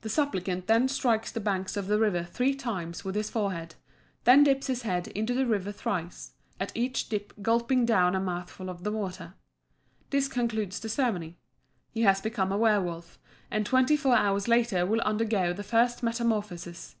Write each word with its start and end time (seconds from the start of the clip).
The 0.00 0.08
supplicant 0.08 0.66
then 0.66 0.88
strikes 0.88 1.30
the 1.30 1.38
banks 1.38 1.76
of 1.76 1.86
the 1.86 2.00
river 2.00 2.24
three 2.24 2.52
times 2.52 3.04
with 3.04 3.14
his 3.14 3.30
forehead; 3.30 3.76
then 4.24 4.42
dips 4.42 4.66
his 4.66 4.82
head 4.82 5.06
into 5.06 5.34
the 5.34 5.46
river 5.46 5.70
thrice, 5.70 6.32
at 6.58 6.72
each 6.76 7.08
dip 7.08 7.34
gulping 7.40 7.86
down 7.86 8.16
a 8.16 8.20
mouthful 8.20 8.68
of 8.68 8.82
the 8.82 8.90
water. 8.90 9.34
This 10.10 10.26
concludes 10.26 10.80
the 10.80 10.88
ceremony 10.88 11.36
he 11.92 12.00
has 12.02 12.20
become 12.20 12.50
a 12.50 12.58
werwolf, 12.58 13.20
and 13.52 13.64
twenty 13.64 13.96
four 13.96 14.16
hours 14.16 14.48
later 14.48 14.84
will 14.84 15.00
undergo 15.02 15.52
the 15.52 15.62
first 15.62 16.02
metamorphosis. 16.02 16.96